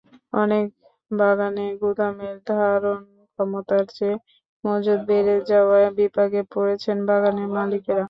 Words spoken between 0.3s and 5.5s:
অনেক বাগানে গুদামের ধারণক্ষমতার চেয়ে মজুত বেড়ে